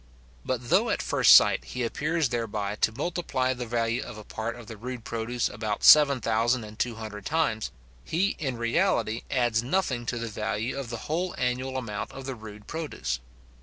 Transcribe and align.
But 0.43 0.71
though, 0.71 0.89
at 0.89 0.99
first 0.99 1.31
sight, 1.35 1.63
he 1.63 1.83
appears 1.83 2.29
thereby 2.29 2.75
to 2.77 2.91
multiply 2.91 3.53
the 3.53 3.67
value 3.67 4.01
of 4.01 4.17
a 4.17 4.23
part 4.23 4.55
of 4.55 4.65
the 4.65 4.75
rude 4.75 5.03
produce 5.03 5.47
about 5.47 5.83
seven 5.83 6.19
thousand 6.19 6.63
and 6.63 6.79
two 6.79 6.95
hundred 6.95 7.23
times, 7.27 7.69
he 8.03 8.29
in 8.39 8.57
reality 8.57 9.21
adds 9.29 9.61
nothing 9.61 10.07
to 10.07 10.17
the 10.17 10.27
value 10.27 10.75
of 10.75 10.89
the 10.89 11.05
whole 11.05 11.35
annual 11.37 11.77
amount 11.77 12.13
of 12.13 12.25
the 12.25 12.33
rude 12.33 12.65
produce. 12.65 13.19